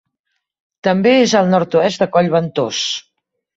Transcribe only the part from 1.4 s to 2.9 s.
al nord-oest de Coll Ventós.